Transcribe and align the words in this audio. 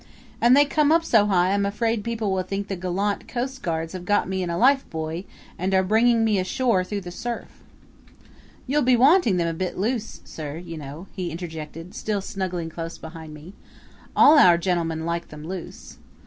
And 0.41 0.57
they 0.57 0.65
come 0.65 0.91
up 0.91 1.05
so 1.05 1.27
high 1.27 1.53
I'm 1.53 1.63
afraid 1.63 2.03
people 2.03 2.31
will 2.33 2.41
think 2.41 2.69
the 2.69 2.75
gallant 2.75 3.27
coast 3.27 3.61
guards 3.61 3.93
have 3.93 4.03
got 4.03 4.27
me 4.27 4.41
in 4.41 4.49
a 4.49 4.55
lifebuoy 4.57 5.25
and 5.59 5.75
are 5.75 5.83
bringing 5.83 6.23
me 6.25 6.39
ashore 6.39 6.83
through 6.83 7.01
the 7.01 7.11
surf." 7.11 7.61
"You'll 8.65 8.81
be 8.81 8.97
wanting 8.97 9.37
them 9.37 9.47
a 9.47 9.53
bit 9.53 9.77
loose, 9.77 10.21
sir, 10.25 10.57
you 10.57 10.75
know," 10.75 11.05
he 11.15 11.29
interjected, 11.29 11.93
still 11.93 12.19
snuggling 12.19 12.71
close 12.71 12.97
behind 12.97 13.35
me. 13.35 13.53
"All 14.15 14.39
our 14.39 14.57
gentlemen 14.57 15.05
like 15.05 15.27
them 15.27 15.45
loose." 15.47 15.99